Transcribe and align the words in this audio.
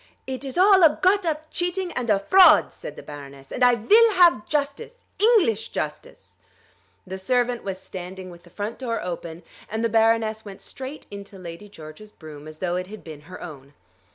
"It 0.25 0.43
is 0.43 0.57
all 0.57 0.81
a 0.81 0.97
got 0.99 1.27
up 1.27 1.51
cheating 1.51 1.91
and 1.91 2.09
a 2.09 2.17
fraud," 2.17 2.73
said 2.73 2.95
the 2.95 3.03
Baroness: 3.03 3.51
"and 3.51 3.63
I 3.63 3.75
vill 3.75 4.13
have 4.13 4.47
justice, 4.49 5.05
English 5.19 5.69
justice." 5.69 6.39
The 7.05 7.19
servant 7.19 7.63
was 7.63 7.77
standing 7.79 8.31
with 8.31 8.41
the 8.41 8.49
front 8.49 8.79
door 8.79 8.99
open, 9.03 9.43
and 9.69 9.83
the 9.85 9.89
Baroness 9.89 10.43
went 10.43 10.59
straight 10.59 11.05
into 11.11 11.37
Lady 11.37 11.69
George's 11.69 12.09
brougham, 12.09 12.47
as 12.47 12.57
though 12.57 12.77
it 12.77 12.87
had 12.87 13.03
been 13.03 13.21
her 13.29 13.43
own. 13.43 13.73